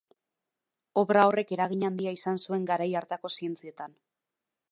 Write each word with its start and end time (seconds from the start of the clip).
Obra 1.01 1.25
horrek 1.31 1.53
eragin 1.57 1.85
handia 1.89 2.15
izan 2.17 2.41
zuen 2.47 2.65
garai 2.73 2.89
hartako 3.01 3.33
zientzietan. 3.41 3.97